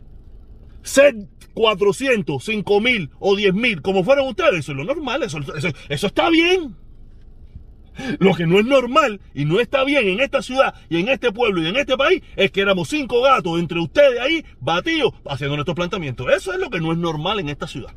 ser 0.82 1.14
400, 1.54 2.42
5 2.42 2.80
mil 2.80 3.10
o 3.18 3.36
10 3.36 3.54
mil, 3.54 3.82
como 3.82 4.04
fueron 4.04 4.28
ustedes, 4.28 4.60
eso 4.60 4.72
es 4.72 4.78
lo 4.78 4.84
normal, 4.84 5.22
eso, 5.22 5.38
eso, 5.88 6.06
está 6.06 6.30
bien. 6.30 6.76
Lo 8.18 8.34
que 8.34 8.46
no 8.46 8.58
es 8.58 8.64
normal 8.64 9.20
y 9.34 9.44
no 9.44 9.60
está 9.60 9.84
bien 9.84 10.08
en 10.08 10.20
esta 10.20 10.40
ciudad 10.40 10.74
y 10.88 11.00
en 11.00 11.08
este 11.08 11.32
pueblo 11.32 11.60
y 11.60 11.66
en 11.66 11.76
este 11.76 11.98
país 11.98 12.22
es 12.36 12.50
que 12.50 12.62
éramos 12.62 12.88
cinco 12.88 13.20
gatos 13.20 13.58
entre 13.58 13.78
ustedes 13.78 14.18
ahí 14.20 14.44
batidos 14.60 15.12
haciendo 15.26 15.56
nuestros 15.56 15.74
planteamientos. 15.74 16.32
Eso 16.32 16.52
es 16.52 16.60
lo 16.60 16.70
que 16.70 16.80
no 16.80 16.92
es 16.92 16.98
normal 16.98 17.40
en 17.40 17.50
esta 17.50 17.66
ciudad 17.66 17.92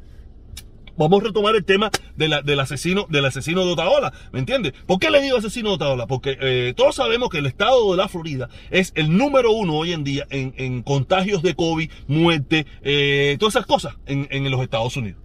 vamos 0.98 1.22
a 1.22 1.25
retomar 1.25 1.56
el 1.56 1.66
tema 1.66 1.92
del 2.16 2.60
asesino, 2.60 3.07
del 3.10 3.25
asesino 3.25 3.66
de 3.66 3.72
Otaola, 3.72 4.13
¿me 4.31 4.40
entiendes? 4.40 4.74
¿Por 4.86 5.00
qué 5.00 5.10
le 5.10 5.22
digo 5.22 5.38
asesino 5.38 5.69
de 5.69 5.75
Otaola? 5.75 6.07
Porque 6.07 6.38
eh, 6.40 6.74
todos 6.75 6.95
sabemos 6.95 7.30
que 7.30 7.40
el 7.40 7.45
estado 7.45 7.92
de 7.92 7.98
la 7.98 8.07
Florida 8.07 8.50
es 8.72 8.92
el 8.95 9.16
número 9.16 9.51
uno 9.51 9.75
hoy 9.75 9.94
en 9.94 10.04
día 10.04 10.28
en, 10.30 10.84
contagios 10.84 11.42
de 11.42 11.56
COVID, 11.56 11.90
muerte, 12.07 12.66
eh, 12.81 13.38
todas 13.40 13.56
esas 13.56 13.66
cosas 13.66 13.95
en, 14.06 14.51
los 14.51 14.62
Estados 14.62 14.95
Unidos. 14.98 15.22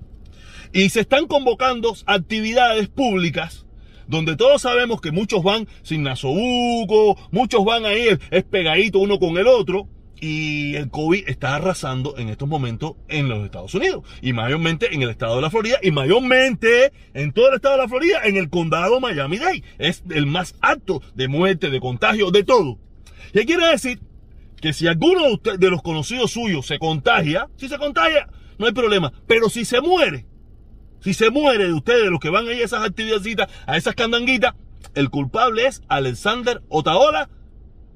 Y 0.73 0.91
se 0.91 1.01
están 1.01 1.27
convocando 1.27 1.95
actividades 2.07 2.89
públicas 2.89 3.65
donde 4.07 4.37
todos 4.37 4.63
sabemos 4.63 5.01
que 5.01 5.13
muchos 5.13 5.43
van 5.43 5.69
sin 5.83 6.03
nasobuco, 6.03 7.19
muchos 7.31 7.65
van 7.65 7.85
ahí 7.85 8.09
es 8.31 8.45
pegadito 8.45 8.99
uno 9.01 9.19
con 9.19 9.37
el 9.37 9.47
otro, 9.47 9.87
y 10.21 10.75
el 10.77 10.91
COVID 10.91 11.29
está 11.29 11.57
arrasando 11.57 12.17
en 12.19 12.29
estos 12.29 12.49
momentos 12.49 12.93
en 13.09 13.29
los 13.29 13.45
Estados 13.45 13.75
Unidos. 13.75 14.05
Y 14.21 14.33
mayormente 14.33 14.95
en 14.95 15.03
el 15.03 15.11
estado 15.11 15.37
de 15.37 15.43
la 15.43 15.51
Florida. 15.51 15.79
Y 15.83 15.91
mayormente 15.91 16.93
en 17.15 17.33
todo 17.33 17.49
el 17.49 17.57
estado 17.57 17.77
de 17.77 17.83
la 17.83 17.89
Florida, 17.89 18.21
en 18.25 18.37
el 18.37 18.51
condado 18.51 19.01
Miami-Dade. 19.01 19.63
Es 19.79 20.03
el 20.11 20.27
más 20.27 20.55
alto 20.61 21.03
de 21.15 21.29
muerte, 21.29 21.71
de 21.71 21.81
contagio, 21.81 22.31
de 22.31 22.45
todo. 22.45 22.79
¿Qué 23.33 23.45
quiere 23.47 23.67
decir? 23.69 24.01
Que 24.61 24.73
si 24.73 24.89
alguno 24.89 25.37
de, 25.37 25.71
los 25.71 25.83
conocidos 25.83 26.33
suyos 26.33 26.67
se 26.67 26.79
contagia, 26.79 27.49
si 27.57 27.69
se 27.69 27.79
contagia, 27.79 28.29
no 28.59 28.67
hay 28.67 28.73
problema. 28.73 29.13
Pero 29.27 29.49
si 29.49 29.65
se 29.65 29.81
muere, 29.81 30.27
si 31.01 31.15
se 31.15 31.31
muere 31.31 31.67
de 31.67 31.73
ustedes, 31.73 32.05
de 32.05 32.11
los 32.11 32.21
que 32.21 32.31
van 32.31 32.49
ahí 32.49 32.61
a 32.61 32.65
esas 32.65 32.85
actividades, 32.85 33.37
a 33.67 33.77
esas 33.77 33.95
candanguitas, 33.95 34.55
el 34.95 35.11
culpable 35.11 35.67
es 35.67 35.83
Alexander 35.89 36.63
Otaola 36.69 37.29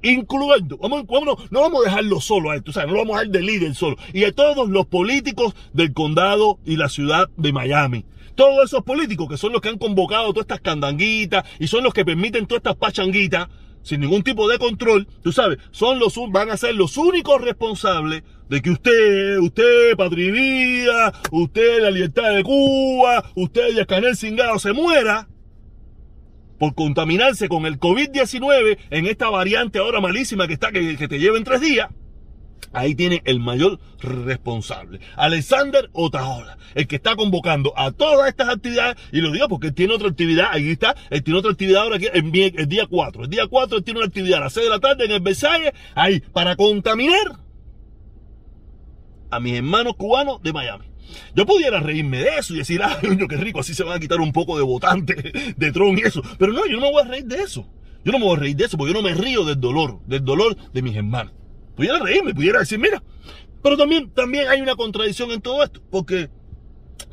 incluyendo, 0.03 0.77
vamos, 0.77 1.05
no 1.49 1.61
vamos 1.61 1.81
a 1.81 1.89
dejarlo 1.89 2.21
solo 2.21 2.51
a 2.51 2.55
esto, 2.55 2.71
o 2.71 2.73
sea, 2.73 2.85
no 2.85 2.93
lo 2.93 2.99
vamos 2.99 3.15
a 3.15 3.19
dejar 3.21 3.31
de 3.31 3.41
líder 3.41 3.75
solo, 3.75 3.97
y 4.13 4.25
a 4.25 4.31
todos 4.31 4.69
los 4.69 4.85
políticos 4.85 5.55
del 5.73 5.93
condado 5.93 6.59
y 6.65 6.77
la 6.77 6.89
ciudad 6.89 7.29
de 7.37 7.53
Miami. 7.53 8.05
Todos 8.35 8.65
esos 8.65 8.83
políticos 8.83 9.29
que 9.29 9.37
son 9.37 9.53
los 9.53 9.61
que 9.61 9.69
han 9.69 9.77
convocado 9.77 10.33
todas 10.33 10.45
estas 10.45 10.61
candanguitas 10.61 11.45
y 11.59 11.67
son 11.67 11.83
los 11.83 11.93
que 11.93 12.03
permiten 12.03 12.47
todas 12.47 12.61
estas 12.61 12.75
pachanguitas 12.75 13.47
sin 13.83 13.99
ningún 13.99 14.23
tipo 14.23 14.47
de 14.47 14.57
control, 14.57 15.07
tú 15.21 15.31
sabes, 15.31 15.59
son 15.71 15.99
los 15.99 16.15
van 16.31 16.49
a 16.49 16.57
ser 16.57 16.73
los 16.73 16.97
únicos 16.97 17.41
responsables 17.41 18.23
de 18.49 18.61
que 18.61 18.71
usted, 18.71 19.37
usted, 19.39 19.95
Patria 19.97 21.13
usted, 21.31 21.81
la 21.81 21.91
libertad 21.91 22.33
de 22.33 22.43
Cuba, 22.43 23.23
usted, 23.35 23.75
Yascanel 23.75 24.15
Cingado, 24.15 24.57
se 24.57 24.73
muera 24.73 25.27
por 26.63 26.75
contaminarse 26.75 27.49
con 27.49 27.65
el 27.65 27.77
COVID-19 27.77 28.77
en 28.89 29.05
esta 29.05 29.29
variante 29.29 29.79
ahora 29.79 29.99
malísima 29.99 30.47
que 30.47 30.53
está, 30.53 30.71
que, 30.71 30.95
te 30.95 31.19
lleva 31.19 31.37
en 31.37 31.43
tres 31.43 31.59
días, 31.59 31.89
ahí 32.71 32.95
tiene 32.95 33.21
el 33.25 33.41
mayor 33.41 33.81
responsable. 33.99 35.01
Alexander 35.17 35.89
Otaola, 35.91 36.57
el 36.73 36.87
que 36.87 36.95
está 36.95 37.17
convocando 37.17 37.77
a 37.77 37.91
todas 37.91 38.29
estas 38.29 38.47
actividades, 38.47 38.95
y 39.11 39.19
lo 39.19 39.33
digo 39.33 39.49
porque 39.49 39.67
él 39.67 39.73
tiene 39.73 39.93
otra 39.93 40.07
actividad, 40.07 40.47
ahí 40.51 40.71
está, 40.71 40.95
él 41.09 41.21
tiene 41.21 41.37
otra 41.37 41.51
actividad 41.51 41.81
ahora 41.81 41.97
aquí, 41.97 42.07
el, 42.13 42.31
día 42.69 42.87
4. 42.89 43.23
El 43.25 43.29
día 43.29 43.45
4 43.49 43.79
él 43.79 43.83
tiene 43.83 43.99
una 43.99 44.07
actividad 44.07 44.37
a 44.37 44.43
las 44.45 44.53
6 44.53 44.65
de 44.65 44.69
la 44.69 44.79
tarde 44.79 45.03
en 45.03 45.11
el 45.11 45.19
Versailles, 45.19 45.73
ahí, 45.95 46.21
para 46.31 46.55
contaminar 46.55 47.39
a 49.31 49.39
mis 49.41 49.55
hermanos 49.55 49.97
cubanos 49.97 50.41
de 50.41 50.53
Miami. 50.53 50.92
Yo 51.35 51.45
pudiera 51.45 51.79
reírme 51.79 52.19
de 52.19 52.37
eso 52.37 52.53
y 52.53 52.57
decir, 52.57 52.81
ah, 52.83 52.97
coño, 53.01 53.27
qué 53.27 53.37
rico, 53.37 53.59
así 53.59 53.73
se 53.73 53.83
van 53.83 53.97
a 53.97 53.99
quitar 53.99 54.19
un 54.19 54.31
poco 54.31 54.57
de 54.57 54.63
votante 54.63 55.31
de 55.57 55.71
Trump 55.71 55.99
y 55.99 56.07
eso. 56.07 56.21
Pero 56.37 56.53
no, 56.53 56.65
yo 56.65 56.75
no 56.77 56.81
me 56.81 56.91
voy 56.91 57.01
a 57.01 57.07
reír 57.07 57.25
de 57.25 57.41
eso. 57.41 57.67
Yo 58.03 58.11
no 58.11 58.19
me 58.19 58.25
voy 58.25 58.37
a 58.37 58.39
reír 58.39 58.55
de 58.55 58.65
eso 58.65 58.77
porque 58.77 58.93
yo 58.93 59.01
no 59.01 59.07
me 59.07 59.15
río 59.15 59.45
del 59.45 59.59
dolor, 59.59 59.99
del 60.05 60.23
dolor 60.23 60.55
de 60.71 60.81
mis 60.81 60.95
hermanos. 60.95 61.33
Pudiera 61.75 61.99
reírme, 61.99 62.33
pudiera 62.33 62.59
decir, 62.59 62.79
mira. 62.79 63.01
Pero 63.61 63.77
también, 63.77 64.11
también 64.11 64.49
hay 64.49 64.61
una 64.61 64.75
contradicción 64.75 65.31
en 65.31 65.41
todo 65.41 65.63
esto, 65.63 65.81
porque 65.89 66.29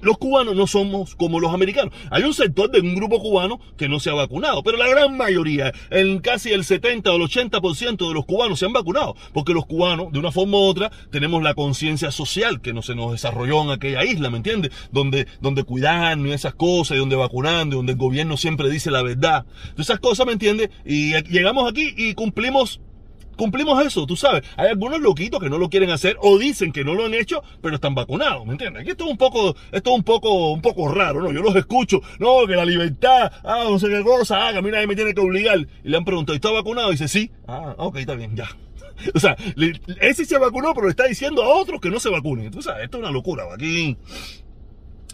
los 0.01 0.19
cubanos 0.19 0.57
no 0.57 0.67
somos 0.67 1.15
como 1.15 1.41
los 1.41 1.53
americanos. 1.53 1.93
Hay 2.11 2.23
un 2.23 2.35
sector 2.35 2.71
de 2.71 2.81
un 2.81 2.95
grupo 2.95 3.21
cubano 3.21 3.61
que 3.77 3.89
no 3.89 4.01
se 4.01 4.11
ha 4.11 4.15
vacunado, 4.15 4.63
pero 4.63 4.77
la 4.77 4.89
gran 4.89 5.17
mayoría, 5.17 5.73
en 5.91 6.21
casi 6.21 6.51
el 6.51 6.65
70 6.65 7.13
o 7.13 7.17
el 7.17 7.23
80% 7.23 8.09
de 8.09 8.15
los 8.15 8.25
cubanos 8.25 8.59
se 8.59 8.67
han 8.67 8.73
vacunado, 8.73 9.15
porque 9.33 9.53
los 9.53 9.67
cubanos, 9.67 10.13
de 10.13 10.19
una 10.19 10.33
forma 10.33 10.59
u 10.59 10.63
otra, 10.63 10.91
tenemos 11.11 11.43
la 11.43 11.55
conciencia 11.55 12.11
social 12.11 12.61
que 12.61 12.73
no 12.73 12.83
se 12.83 12.95
nos 12.95 13.13
desarrolló 13.13 13.63
en 13.63 13.71
aquella 13.71 14.05
isla, 14.05 14.31
¿me 14.31 14.39
entiendes? 14.39 14.73
Donde, 14.91 15.27
donde 15.41 15.65
cuidan 15.65 16.27
y 16.27 16.33
esas 16.33 16.55
cosas, 16.55 16.97
y 16.97 17.01
donde 17.01 17.17
vacunando, 17.17 17.77
y 17.77 17.79
donde 17.79 17.93
el 17.93 17.99
gobierno 17.99 18.37
siempre 18.37 18.71
dice 18.71 18.91
la 18.91 19.03
verdad. 19.03 19.45
Entonces, 19.63 19.91
esas 19.91 20.01
cosas, 20.01 20.27
¿me 20.27 20.33
entiendes? 20.33 20.71
Y 20.85 21.13
llegamos 21.25 21.71
aquí 21.71 21.95
y 21.97 22.15
cumplimos 22.15 22.81
cumplimos 23.41 23.83
eso, 23.85 24.07
tú 24.07 24.17
sabes. 24.17 24.43
Hay 24.59 24.69
algunos 24.69 25.01
loquitos 25.01 25.41
que 25.41 25.49
no 25.49 25.57
lo 25.57 25.71
quieren 25.71 25.91
hacer 25.91 26.19
o 26.21 26.39
dicen 26.39 26.73
que 26.73 26.85
no 26.85 26.93
lo 26.95 27.07
han 27.07 27.15
hecho, 27.15 27.43
pero 27.63 27.77
están 27.77 27.95
vacunados, 27.95 28.45
¿me 28.45 28.53
entiendes? 28.53 28.83
Aquí 28.83 28.91
esto 28.91 29.05
es 29.05 29.11
un 29.11 29.17
poco, 29.17 29.57
esto 29.73 29.91
es 29.91 29.97
un 29.97 30.05
poco, 30.05 30.53
un 30.53 30.61
poco 30.61 30.89
raro, 30.89 31.23
¿no? 31.23 31.33
Yo 31.33 31.41
los 31.41 31.57
escucho, 31.57 32.03
no, 32.19 32.47
que 32.47 32.55
la 32.55 32.67
libertad, 32.67 33.33
ah, 33.43 33.65
no 33.67 33.79
sé 33.79 33.89
qué 33.89 34.03
cosa, 34.03 34.47
haga, 34.47 34.61
mira, 34.61 34.87
me 34.87 34.95
tiene 34.95 35.15
que 35.15 35.21
obligar. 35.23 35.59
Y 35.59 35.89
le 35.89 35.97
han 35.97 36.05
preguntado, 36.05 36.37
¿está 36.37 36.51
vacunado? 36.51 36.91
Dice, 36.91 37.09
sí. 37.09 37.31
Ah, 37.49 37.75
ok, 37.79 37.97
está 37.97 38.15
bien, 38.15 38.37
ya. 38.37 38.49
O 39.15 39.19
sea, 39.19 39.35
ese 40.03 40.27
se 40.27 40.37
vacunó, 40.37 40.75
pero 40.75 40.87
le 40.87 40.91
está 40.91 41.07
diciendo 41.07 41.43
a 41.43 41.49
otros 41.49 41.81
que 41.81 41.89
no 41.89 41.99
se 41.99 42.11
vacunen. 42.11 42.51
Tú 42.51 42.61
sabes, 42.61 42.85
esto 42.85 42.99
es 42.99 43.03
una 43.03 43.11
locura. 43.11 43.45
Aquí 43.55 43.97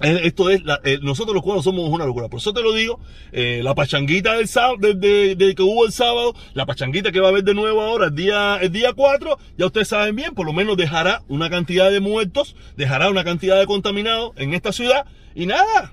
esto 0.01 0.51
es, 0.51 0.63
eh, 0.85 0.99
nosotros 1.03 1.35
los 1.35 1.43
cubanos 1.43 1.65
somos 1.65 1.89
una 1.89 2.05
locura. 2.05 2.29
Por 2.29 2.41
eso 2.41 2.53
te 2.53 2.63
lo 2.63 2.73
digo, 2.73 3.01
eh, 3.33 3.61
la 3.63 3.75
pachanguita 3.75 4.35
del 4.35 4.49
sábado, 4.49 4.77
de, 4.79 5.55
que 5.57 5.63
hubo 5.63 5.87
el 5.87 5.93
sábado, 5.93 6.35
la 6.55 6.67
pachanguita 6.67 7.13
que 7.13 7.21
va 7.21 7.29
a 7.29 7.31
haber 7.31 7.45
de 7.45 7.55
nuevo 7.55 7.81
ahora 7.81 8.07
el 8.07 8.15
día, 8.15 8.59
el 8.61 8.73
día 8.73 8.93
4, 8.93 9.39
ya 9.57 9.67
ustedes 9.67 9.89
saben 9.89 10.17
bien, 10.17 10.35
por 10.35 10.47
lo 10.47 10.53
menos 10.53 10.77
dejará 10.77 11.23
una 11.29 11.49
cantidad 11.49 11.91
de 11.91 12.01
muertos, 12.01 12.57
dejará 12.77 13.09
una 13.11 13.25
cantidad 13.25 13.59
de 13.59 13.67
contaminados 13.67 14.33
en 14.37 14.55
esta 14.55 14.73
ciudad 14.73 15.07
y 15.35 15.47
nada. 15.47 15.93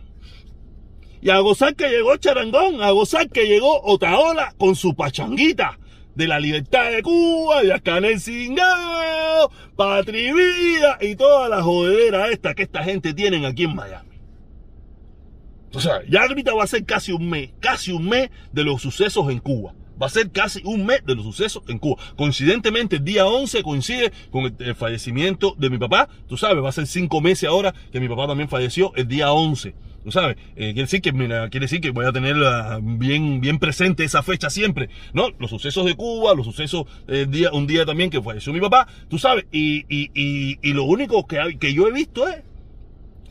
Y 1.22 1.30
a 1.30 1.40
gozar 1.40 1.76
que 1.76 1.88
llegó 1.88 2.18
Charangón, 2.18 2.82
a 2.82 2.92
gozar 2.92 3.30
que 3.30 3.46
llegó 3.46 3.82
Otaola 3.84 4.54
con 4.58 4.76
su 4.76 4.94
pachanguita 4.94 5.80
de 6.16 6.28
la 6.28 6.40
libertad 6.40 6.92
de 6.92 7.02
Cuba, 7.02 7.64
de 7.64 7.82
Canel 7.82 8.20
Cingao, 8.20 9.52
Patri 9.76 10.32
Vida 10.32 10.98
y 11.02 11.16
toda 11.16 11.50
la 11.50 11.62
jodedera 11.62 12.30
esta 12.30 12.54
que 12.54 12.64
esta 12.64 12.84
gente 12.84 13.14
tienen 13.14 13.46
aquí 13.46 13.64
en 13.64 13.76
Miami. 13.76 14.14
O 15.74 15.80
sea, 15.80 16.02
ya 16.08 16.22
ahorita 16.24 16.54
va 16.54 16.64
a 16.64 16.68
ser 16.68 16.86
casi 16.86 17.12
un 17.12 17.30
mes, 17.30 17.50
casi 17.60 17.92
un 17.92 18.08
mes 18.08 18.30
de 18.52 18.64
los 18.64 18.82
sucesos 18.82 19.30
en 19.32 19.40
Cuba. 19.40 19.74
Va 20.02 20.08
a 20.08 20.10
ser 20.10 20.32
casi 20.32 20.62
un 20.66 20.86
mes 20.86 21.04
de 21.06 21.16
los 21.16 21.24
sucesos 21.24 21.64
en 21.68 21.80
Cuba. 21.80 22.02
Coincidentemente, 22.16 22.98
el 22.98 23.06
día 23.06 23.26
11 23.26 23.64
coincide 23.64 24.12
con 24.32 24.56
el, 24.58 24.76
fallecimiento 24.76 25.56
de 25.58 25.70
mi 25.70 25.78
papá. 25.78 26.10
Tú 26.28 26.38
sabes, 26.38 26.64
va 26.64 26.70
a 26.70 26.74
ser 26.74 26.88
cinco 26.88 27.22
meses 27.22 27.50
ahora 27.50 27.74
que 27.92 28.00
mi 28.00 28.08
papá 28.08 28.28
también 28.28 28.50
falleció 28.50 28.94
el 28.96 29.08
día 29.08 29.32
11. 29.32 29.74
Tú 30.04 30.12
sabes, 30.12 30.36
eh, 30.56 30.74
quiere 30.74 30.82
decir 30.82 31.02
que 31.02 31.12
quiere 31.12 31.60
decir 31.60 31.80
que 31.80 31.92
voy 31.92 32.06
a 32.06 32.12
tener 32.12 32.36
bien, 32.82 33.40
bien 33.40 33.58
presente 33.58 34.04
esa 34.04 34.22
fecha 34.22 34.50
siempre, 34.50 34.90
¿no? 35.14 35.30
Los 35.40 35.50
sucesos 35.50 35.86
de 35.86 35.96
Cuba, 35.96 36.34
los 36.36 36.46
sucesos 36.46 36.86
eh, 37.08 37.26
un 37.54 37.68
día 37.68 37.86
también 37.86 38.10
que 38.10 38.22
falleció 38.22 38.52
mi 38.52 38.60
papá, 38.60 38.88
tú 39.10 39.18
sabes, 39.18 39.46
y, 39.52 39.86
y, 39.88 40.12
y, 40.62 40.74
lo 40.74 40.84
único 40.84 41.26
que, 41.26 41.58
que 41.60 41.74
yo 41.74 41.88
he 41.88 41.92
visto 41.92 42.28
es 42.28 42.42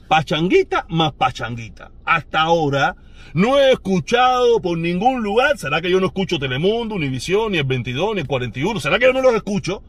pachanguita 0.08 0.86
más 0.88 1.12
pachanguita. 1.12 1.90
Hasta 2.04 2.40
ahora 2.40 2.96
no 3.34 3.58
he 3.58 3.72
escuchado 3.72 4.60
por 4.60 4.78
ningún 4.78 5.22
lugar, 5.22 5.58
será 5.58 5.82
que 5.82 5.90
yo 5.90 6.00
no 6.00 6.06
escucho 6.06 6.38
Telemundo, 6.38 6.94
Univisión, 6.94 7.52
ni 7.52 7.58
el 7.58 7.64
22, 7.64 8.14
ni 8.14 8.20
el 8.22 8.26
41, 8.26 8.80
será 8.80 8.98
que 8.98 9.06
yo 9.06 9.12
no 9.12 9.20
los 9.20 9.34
escucho. 9.34 9.82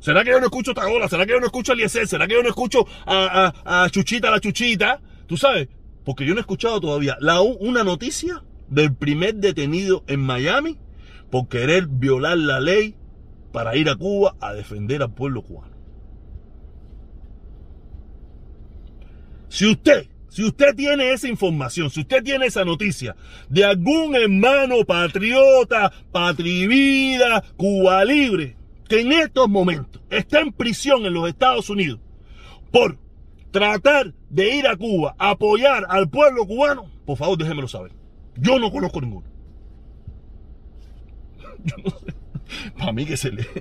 ¿Será 0.00 0.22
que 0.22 0.30
yo 0.30 0.38
no 0.38 0.46
escucho 0.46 0.74
Tagola? 0.74 1.08
¿Será 1.08 1.26
que 1.26 1.32
yo 1.32 1.40
no 1.40 1.46
escucho 1.46 1.72
Eliezer? 1.72 2.06
¿Será 2.06 2.28
que 2.28 2.34
yo 2.34 2.42
no 2.42 2.48
escucho 2.48 2.86
a, 3.04 3.52
a, 3.64 3.84
a 3.84 3.90
Chuchita 3.90 4.30
la 4.30 4.38
Chuchita? 4.38 5.00
Tú 5.26 5.36
sabes, 5.36 5.68
porque 6.08 6.24
yo 6.24 6.32
no 6.32 6.38
he 6.38 6.40
escuchado 6.40 6.80
todavía 6.80 7.18
la, 7.20 7.42
una 7.42 7.84
noticia 7.84 8.42
del 8.68 8.94
primer 8.94 9.34
detenido 9.34 10.04
en 10.06 10.20
Miami 10.20 10.78
por 11.30 11.48
querer 11.48 11.86
violar 11.86 12.38
la 12.38 12.60
ley 12.60 12.94
para 13.52 13.76
ir 13.76 13.90
a 13.90 13.94
Cuba 13.94 14.34
a 14.40 14.54
defender 14.54 15.02
al 15.02 15.12
pueblo 15.12 15.42
cubano. 15.42 15.76
Si 19.50 19.66
usted, 19.66 20.06
si 20.30 20.44
usted 20.44 20.74
tiene 20.74 21.12
esa 21.12 21.28
información, 21.28 21.90
si 21.90 22.00
usted 22.00 22.24
tiene 22.24 22.46
esa 22.46 22.64
noticia 22.64 23.14
de 23.50 23.66
algún 23.66 24.14
hermano 24.14 24.86
patriota, 24.86 25.92
patrivida, 26.10 27.44
Cuba 27.58 28.02
libre, 28.06 28.56
que 28.88 29.02
en 29.02 29.12
estos 29.12 29.46
momentos 29.46 30.00
está 30.08 30.40
en 30.40 30.54
prisión 30.54 31.04
en 31.04 31.12
los 31.12 31.28
Estados 31.28 31.68
Unidos 31.68 32.00
por 32.72 32.96
tratar 33.58 34.14
de 34.30 34.56
ir 34.56 34.66
a 34.66 34.76
Cuba, 34.76 35.14
apoyar 35.18 35.84
al 35.88 36.08
pueblo 36.08 36.46
cubano, 36.46 36.90
por 37.04 37.16
favor 37.18 37.36
déjenmelo 37.36 37.68
saber. 37.68 37.92
Yo 38.36 38.58
no 38.58 38.70
conozco 38.70 39.00
ninguno. 39.00 39.26
Yo. 41.64 41.76
Para 42.78 42.92
mí 42.92 43.04
que 43.04 43.16
se 43.16 43.32
le... 43.32 43.46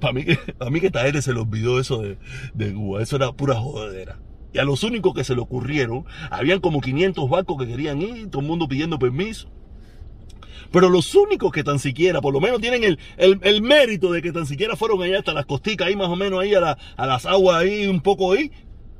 Para 0.00 0.12
mí 0.12 0.24
que, 0.24 0.36
para 0.36 0.70
mí 0.70 0.80
que 0.80 0.90
gente 0.90 1.22
se 1.22 1.32
le 1.32 1.40
olvidó 1.40 1.80
eso 1.80 2.02
de, 2.02 2.18
de 2.52 2.74
Cuba. 2.74 3.02
Eso 3.02 3.16
era 3.16 3.32
pura 3.32 3.54
jodedera. 3.54 4.18
Y 4.52 4.58
a 4.58 4.64
los 4.64 4.82
únicos 4.82 5.14
que 5.14 5.24
se 5.24 5.34
le 5.34 5.40
ocurrieron, 5.40 6.04
habían 6.30 6.60
como 6.60 6.80
500 6.80 7.30
barcos 7.30 7.56
que 7.58 7.66
querían 7.66 8.02
ir, 8.02 8.28
todo 8.28 8.42
el 8.42 8.48
mundo 8.48 8.68
pidiendo 8.68 8.98
permiso. 8.98 9.48
Pero 10.72 10.88
los 10.88 11.14
únicos 11.14 11.52
que 11.52 11.64
tan 11.64 11.78
siquiera, 11.78 12.20
por 12.20 12.32
lo 12.32 12.40
menos 12.40 12.60
tienen 12.60 12.84
el, 12.84 12.98
el, 13.18 13.62
mérito 13.62 14.12
de 14.12 14.22
que 14.22 14.32
tan 14.32 14.46
siquiera 14.46 14.76
fueron 14.76 15.02
allá 15.02 15.18
hasta 15.18 15.32
las 15.32 15.46
costicas, 15.46 15.88
ahí 15.88 15.96
más 15.96 16.08
o 16.08 16.16
menos 16.16 16.40
ahí 16.40 16.54
a, 16.54 16.76
a 16.96 17.06
las 17.06 17.26
aguas 17.26 17.56
ahí 17.56 17.86
un 17.86 18.00
poco 18.00 18.32
ahí, 18.32 18.50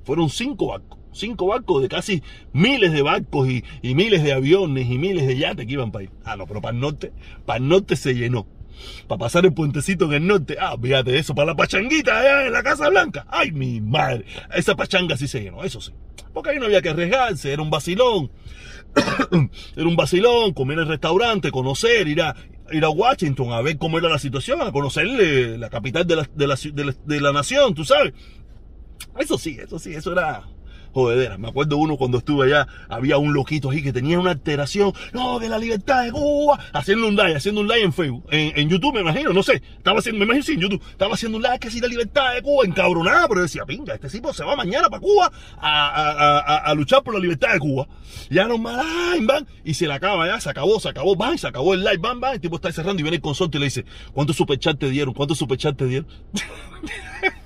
fueron 0.05 0.29
cinco 0.31 0.69
barcos. 0.69 0.99
Cinco 1.13 1.47
barcos 1.47 1.83
de 1.83 1.89
casi 1.89 2.23
miles 2.53 2.93
de 2.93 3.03
barcos 3.03 3.49
y, 3.49 3.65
y 3.83 3.95
miles 3.95 4.23
de 4.23 4.33
aviones 4.33 4.89
y 4.89 4.97
miles 4.97 5.27
de 5.27 5.37
yates 5.37 5.67
que 5.67 5.73
iban 5.73 5.91
para 5.91 6.05
ahí. 6.05 6.11
Ah, 6.25 6.37
no, 6.37 6.47
pero 6.47 6.61
para 6.61 6.75
el 6.75 6.81
norte, 6.81 7.13
para 7.47 7.59
el 7.59 7.69
norte 7.69 7.97
se 7.97 8.15
llenó 8.15 8.47
para 9.07 9.19
pasar 9.19 9.45
el 9.45 9.53
puentecito 9.53 10.07
en 10.07 10.13
el 10.13 10.27
norte. 10.27 10.57
Ah, 10.61 10.77
fíjate 10.81 11.19
eso, 11.19 11.35
para 11.35 11.49
la 11.49 11.57
pachanguita 11.57 12.19
allá 12.19 12.47
en 12.47 12.53
la 12.53 12.63
Casa 12.63 12.89
Blanca. 12.89 13.27
Ay, 13.29 13.53
mi 13.53 13.81
madre. 13.81 14.25
Esa 14.55 14.75
pachanga 14.75 15.17
sí 15.17 15.29
se 15.29 15.41
llenó, 15.41 15.65
eso 15.65 15.81
sí. 15.81 15.93
Porque 16.33 16.51
ahí 16.51 16.59
no 16.59 16.67
había 16.67 16.83
que 16.83 16.91
arriesgarse, 16.91 17.53
era 17.53 17.63
un 17.63 17.71
vacilón. 17.71 18.31
era 19.77 19.89
un 19.89 19.97
vacilón, 19.97 20.53
comer 20.53 20.79
en 20.79 20.83
el 20.85 20.89
restaurante, 20.89 21.51
conocer, 21.51 22.09
ir 22.09 22.23
a, 22.23 22.35
ir 22.73 22.85
a 22.85 22.91
Washington 22.91 23.53
a 23.53 23.61
ver 23.61 23.79
cómo 23.79 23.99
era 23.99 24.09
la 24.09 24.19
situación, 24.19 24.61
a 24.63 24.73
conocerle 24.73 25.59
la 25.59 25.71
capital 25.71 26.07
de 26.07 26.17
la, 26.17 26.29
de 26.35 26.47
la, 26.47 26.95
de 27.05 27.21
la 27.21 27.33
nación, 27.33 27.75
tú 27.75 27.85
sabes. 27.85 28.13
Eso 29.19 29.39
sí, 29.39 29.59
eso 29.61 29.79
sí, 29.79 29.93
eso 29.95 30.13
era 30.13 30.45
jodedera. 30.93 31.39
Me 31.39 31.49
acuerdo 31.49 31.77
uno 31.77 31.97
cuando 31.97 32.19
estuve 32.19 32.47
allá, 32.47 32.67
había 32.89 33.19
un 33.19 33.33
loquito 33.33 33.71
ahí 33.71 33.83
que 33.83 33.93
tenía 33.93 34.19
una 34.19 34.33
alteración, 34.33 34.93
no, 35.13 35.39
de 35.39 35.49
la 35.49 35.59
libertad 35.59 36.05
de 36.05 36.13
Cuba, 36.13 36.59
haciendo 36.73 37.09
un 37.09 37.17
live, 37.17 37.37
haciendo 37.37 37.61
un 37.61 37.69
live 37.69 37.83
en 37.83 37.93
Facebook, 37.93 38.25
en, 38.31 38.69
YouTube, 38.69 38.95
me 38.95 39.01
imagino, 39.01 39.33
no 39.33 39.43
sé, 39.43 39.63
estaba 39.77 39.99
haciendo, 39.99 40.19
me 40.19 40.25
imagino 40.25 40.45
sí, 40.45 40.53
en 40.53 40.61
YouTube, 40.61 40.83
estaba 40.91 41.15
haciendo 41.15 41.39
un 41.39 41.43
live 41.43 41.59
que 41.59 41.71
si 41.71 41.81
la 41.81 41.89
libertad 41.89 42.35
de 42.35 42.43
Cuba, 42.43 42.65
encabronada, 42.65 43.29
pero 43.29 43.43
decía, 43.43 43.65
pinga, 43.65 43.95
este 43.95 44.09
tipo 44.09 44.33
se 44.33 44.45
va 44.45 44.57
mañana 44.57 44.89
para 44.89 45.01
Cuba 45.01 45.33
a, 45.61 46.73
luchar 46.77 47.03
por 47.03 47.15
la 47.15 47.21
libertad 47.21 47.53
de 47.53 47.59
Cuba. 47.59 47.89
Ya 48.29 48.47
no 48.47 48.59
más, 48.59 48.85
van, 49.23 49.47
y 49.65 49.75
se 49.75 49.87
la 49.87 49.97
acaba 49.97 50.27
ya, 50.27 50.41
se 50.41 50.51
acabó, 50.51 50.79
se 50.81 50.89
acabó, 50.89 51.17
van, 51.17 51.39
se 51.39 51.49
acabó 51.49 51.75
el 51.75 51.81
live, 51.81 51.99
van, 51.99 52.21
van, 52.21 52.35
el 52.35 52.41
tipo 52.41 52.57
está 52.57 52.73
cerrando 52.73 53.01
y 53.01 53.03
viene 53.03 53.17
el 53.17 53.23
consorte 53.23 53.57
y 53.59 53.61
le 53.61 53.67
dice, 53.67 53.85
¿cuántos 54.13 54.37
superchat 54.37 54.79
te 54.79 54.89
dieron? 54.89 55.15
¿Cuántos 55.15 55.39
superchat 55.39 55.77
te 55.77 55.87
dieron? 55.87 56.09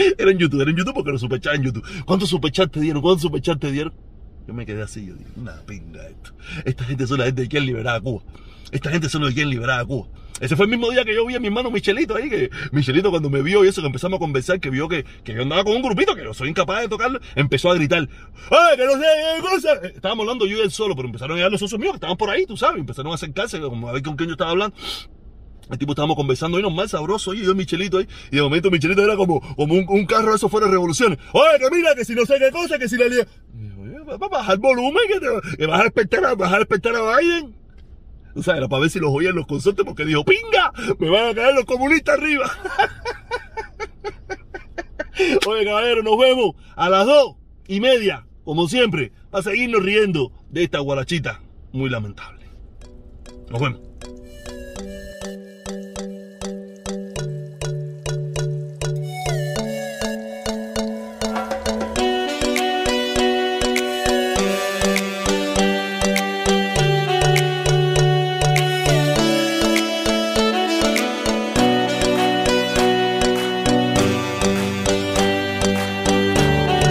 Era 0.18 0.30
en 0.30 0.38
YouTube, 0.38 0.60
era 0.60 0.70
en 0.70 0.76
YouTube 0.76 0.94
porque 0.94 1.10
lo 1.10 1.18
superchat 1.18 1.54
en 1.54 1.62
YouTube. 1.62 1.84
¿Cuántos 2.04 2.28
superchats 2.28 2.72
te 2.72 2.80
dieron? 2.80 3.02
¿Cuántos 3.02 3.22
superchats 3.22 3.60
te 3.60 3.70
dieron? 3.70 3.92
Yo 4.46 4.54
me 4.54 4.66
quedé 4.66 4.82
así, 4.82 5.06
yo 5.06 5.14
digo, 5.14 5.30
una 5.36 5.60
pinga 5.62 6.06
esto. 6.08 6.32
Esta 6.64 6.84
gente 6.84 7.06
son 7.06 7.18
la 7.18 7.26
gente 7.26 7.42
que 7.42 7.48
quieren 7.48 7.66
liberar 7.66 7.96
a 7.96 8.00
Cuba. 8.00 8.22
Esta 8.72 8.90
gente 8.90 9.08
son 9.08 9.22
los 9.22 9.30
que 9.30 9.34
quieren 9.34 9.50
liberar 9.50 9.80
a 9.80 9.84
Cuba. 9.84 10.08
Ese 10.40 10.56
fue 10.56 10.64
el 10.64 10.70
mismo 10.70 10.90
día 10.90 11.04
que 11.04 11.14
yo 11.14 11.26
vi 11.26 11.34
a 11.34 11.40
mi 11.40 11.48
hermano 11.48 11.70
Michelito 11.70 12.16
ahí, 12.16 12.30
que 12.30 12.50
Michelito 12.72 13.10
cuando 13.10 13.28
me 13.28 13.42
vio 13.42 13.62
y 13.62 13.68
eso, 13.68 13.82
que 13.82 13.88
empezamos 13.88 14.16
a 14.16 14.20
conversar, 14.20 14.58
que 14.58 14.70
vio 14.70 14.88
que, 14.88 15.04
que 15.22 15.34
yo 15.34 15.42
andaba 15.42 15.64
con 15.64 15.76
un 15.76 15.82
grupito, 15.82 16.14
que 16.14 16.24
yo 16.24 16.32
soy 16.32 16.48
incapaz 16.48 16.80
de 16.80 16.88
tocarlo, 16.88 17.20
empezó 17.34 17.70
a 17.70 17.74
gritar, 17.74 18.08
¡ay, 18.50 18.76
que 18.76 18.86
no 18.86 18.92
sé 18.92 19.04
qué 19.36 19.42
cosa! 19.42 19.74
Estábamos 19.94 20.22
hablando 20.24 20.46
yo 20.46 20.56
y 20.56 20.60
él 20.62 20.70
solo, 20.70 20.96
pero 20.96 21.08
empezaron 21.08 21.34
a 21.34 21.36
llegar 21.36 21.52
los 21.52 21.60
socios 21.60 21.78
míos 21.78 21.92
que 21.92 21.96
estaban 21.96 22.16
por 22.16 22.30
ahí, 22.30 22.46
tú 22.46 22.56
sabes, 22.56 22.80
empezaron 22.80 23.12
a 23.12 23.16
acercarse, 23.16 23.60
como 23.60 23.90
a 23.90 23.92
ver 23.92 24.02
con 24.02 24.16
quién 24.16 24.28
yo 24.28 24.32
estaba 24.32 24.52
hablando. 24.52 24.74
El 25.70 25.78
tipo 25.78 25.92
estábamos 25.92 26.16
conversando 26.16 26.58
y 26.58 26.70
más 26.70 26.90
sabroso, 26.90 27.34
y 27.34 27.44
yo 27.44 27.54
Michelito 27.54 27.98
ahí, 27.98 28.08
y 28.30 28.36
de 28.36 28.42
momento 28.42 28.70
Michelito 28.70 29.02
era 29.02 29.16
como, 29.16 29.40
como 29.54 29.74
un, 29.74 30.06
carro 30.06 30.34
eso 30.34 30.48
fuera 30.48 30.66
de 30.66 30.72
revoluciones. 30.72 31.18
Oye, 31.32 31.58
que 31.58 31.76
mira, 31.76 31.94
que 31.94 32.04
si 32.04 32.14
no 32.14 32.26
sé 32.26 32.38
qué 32.38 32.50
cosa, 32.50 32.78
que 32.78 32.88
si 32.88 32.96
la 32.96 33.06
lía. 33.06 33.26
Bajar 34.30 34.54
el 34.54 34.60
volumen, 34.60 35.02
que, 35.06 35.20
te, 35.20 35.56
que 35.56 35.66
vas 35.66 35.80
a 35.80 35.84
despertar 35.84 36.24
a, 36.24 36.34
vas 36.34 36.52
a 36.52 36.56
a 36.56 37.20
Biden. 37.20 37.54
O 38.34 38.42
sea, 38.42 38.56
era 38.56 38.68
para 38.68 38.80
ver 38.80 38.90
si 38.90 38.98
los 38.98 39.10
oían 39.10 39.34
los 39.34 39.46
consortes 39.46 39.84
porque 39.84 40.04
dijo, 40.04 40.24
¡pinga! 40.24 40.72
Me 40.98 41.10
van 41.10 41.28
a 41.28 41.34
caer 41.34 41.54
los 41.54 41.64
comunistas 41.64 42.18
arriba. 42.18 42.50
Oye, 45.46 45.64
caballero, 45.64 46.02
nos 46.02 46.18
vemos 46.18 46.54
a 46.76 46.88
las 46.88 47.06
dos 47.06 47.36
y 47.68 47.80
media, 47.80 48.26
como 48.44 48.68
siempre, 48.68 49.12
para 49.30 49.42
seguirnos 49.42 49.82
riendo 49.82 50.32
de 50.48 50.64
esta 50.64 50.78
guarachita 50.78 51.42
muy 51.72 51.90
lamentable. 51.90 52.46
Nos 53.50 53.60
vemos. 53.60 53.89